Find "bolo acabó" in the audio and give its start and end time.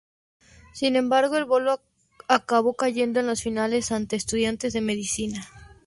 1.45-2.73